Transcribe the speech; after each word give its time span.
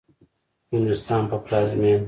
د 0.67 0.69
هندوستان 0.73 1.21
په 1.29 1.35
پلازمېنه 1.45 1.99